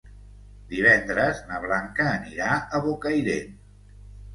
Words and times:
Divendres 0.71 1.43
na 1.51 1.61
Blanca 1.67 2.11
anirà 2.17 2.59
a 2.59 2.85
Bocairent. 2.91 3.59